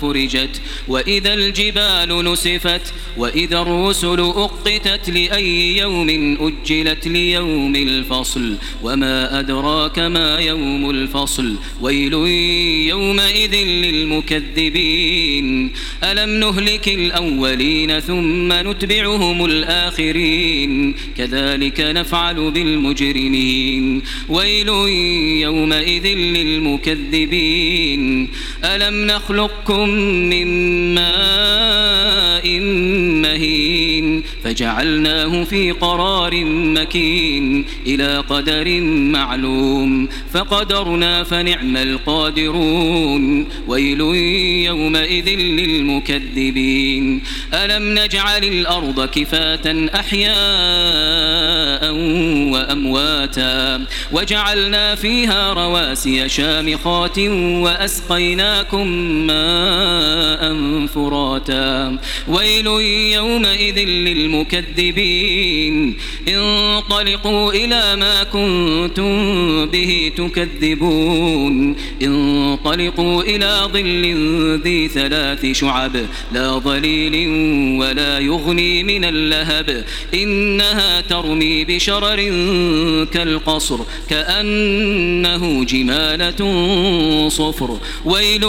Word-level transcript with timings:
فرجت 0.00 0.60
وإذا 0.88 1.34
الجبال 1.34 2.24
نسفت 2.24 2.92
وإذا 3.16 3.62
الرسل 3.62 4.20
أقتت 4.20 5.10
لأي 5.10 5.76
يوم 5.76 6.08
أجلت 6.40 7.08
ليوم 7.08 7.76
الفصل 7.76 8.56
وما 8.82 9.40
أدراك 9.40 9.98
ما 9.98 10.38
يوم 10.38 10.90
الفصل 10.90 11.54
ويل 11.80 12.12
يومئذ 12.88 13.54
للمكذبين. 13.64 15.72
ألم 16.04 16.40
نهلك 16.40 16.88
الأولين 16.88 18.00
ثم 18.00 18.52
نتبعهم 18.52 19.44
الآخرين؟ 19.44 20.94
كذلك 21.16 21.80
نفعل 21.80 22.50
بالمجرمين. 22.50 24.02
ويل 24.28 24.68
يومئذ 25.42 26.06
للمكذبين. 26.06 28.28
ألم 28.64 29.06
نخلقكم 29.06 29.88
من 30.30 30.46
ماء 30.94 31.57
فجعلناه 34.44 35.44
في 35.44 35.70
قرار 35.70 36.44
مكين 36.44 37.64
إلى 37.86 38.18
قدر 38.18 38.80
معلوم 38.80 40.08
فقدرنا 40.32 41.24
فنعم 41.24 41.76
القادرون 41.76 43.48
ويل 43.68 44.00
يومئذ 44.66 45.28
للمكذبين. 45.28 47.22
ألم 47.54 47.98
نجعل 47.98 48.44
الأرض 48.44 49.08
كفاة 49.08 49.88
أحياء 49.94 50.32
وأمواتا 52.52 53.84
وجعلنا 54.12 54.94
فيها 54.94 55.52
رواسي 55.52 56.28
شامخات 56.28 57.18
وأسقيناكم 57.64 58.86
ماء 59.26 60.56
فراتا. 60.86 61.98
ويل 62.28 62.66
يومئذ 63.14 63.78
للمكذبين. 63.78 64.27
انطلقوا 66.28 67.52
إلى 67.52 67.96
ما 67.96 68.22
كنتم 68.22 69.66
به 69.66 70.12
تكذبون. 70.16 71.76
انطلقوا 72.02 73.22
إلى 73.22 73.60
ظل 73.72 74.60
ذي 74.64 74.88
ثلاث 74.88 75.46
شعب. 75.52 76.06
لا 76.32 76.58
ظليل 76.58 77.28
ولا 77.80 78.18
يغني 78.18 78.82
من 78.82 79.04
اللهب. 79.04 79.84
إنها 80.14 81.00
ترمي 81.00 81.64
بشرر 81.64 82.16
كالقصر 83.04 83.78
كأنه 84.10 85.64
جمالة 85.64 86.40
صفر. 87.28 87.78
ويل 88.04 88.42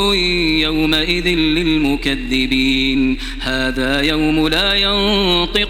يومئذ 0.64 1.27
للمكذبين. 1.27 3.17
هذا 3.39 4.02
يوم 4.02 4.47
لا 4.47 4.73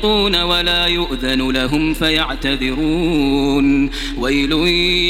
ينطقون 0.04 0.42
ولا 0.42 0.86
يؤذن 0.86 1.52
لهم 1.52 1.94
فيعتذرون. 1.94 3.90
ويل 4.18 4.52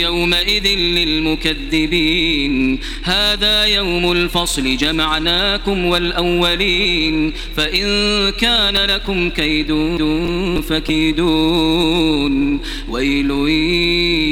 يومئذ 0.01 0.67
للمكذبين. 0.77 2.79
هذا 3.03 3.65
يوم 3.65 4.11
الفصل 4.11 4.77
جمعناكم 4.77 5.85
والأولين. 5.85 7.33
فإن 7.55 7.85
كان 8.29 8.77
لكم 8.77 9.29
كيد 9.29 9.71
فكيدون. 10.69 12.59
ويل 12.89 13.31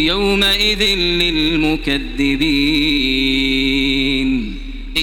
يومئذ 0.08 0.84
للمكذبين. 0.96 2.28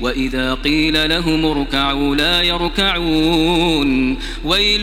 وإذا 0.00 0.54
قيل 0.54 1.08
لهم 1.08 1.44
اركعوا 1.44 2.16
لا 2.16 2.42
يركعون 2.42 4.18
ويل 4.44 4.82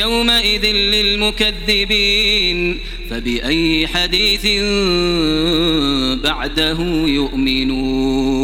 يومئذ 0.00 0.66
للمكذبين 0.72 2.20
فبأي 3.10 3.86
حديث 3.86 4.46
بعده 6.22 6.78
يؤمنون 7.06 8.40